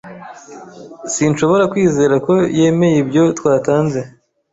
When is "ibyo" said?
3.03-3.23